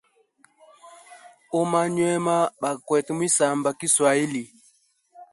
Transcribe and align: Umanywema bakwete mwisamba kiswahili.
Umanywema 1.61 2.37
bakwete 2.61 3.11
mwisamba 3.17 3.67
kiswahili. 3.79 4.43